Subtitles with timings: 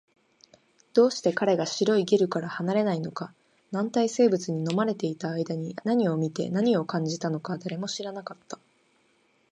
[0.95, 3.35] どうして彼が白いゲルから離れないのか、
[3.69, 8.57] 軟体生物に飲まれていた間に何を見て、何を感じたのか、誰も知らなかった